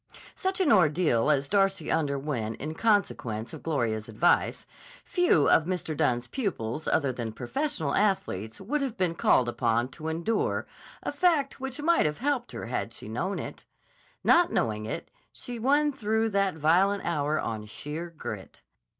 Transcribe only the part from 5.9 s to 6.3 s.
Dunne's